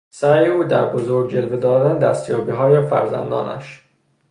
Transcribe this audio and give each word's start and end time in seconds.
سعی 0.09 0.47
او 0.47 0.63
در 0.63 0.89
بزرگ 0.93 1.31
جلوه 1.31 1.57
دادن 1.57 1.99
دستیابیهای 1.99 2.87
فرزندانش 2.89 3.81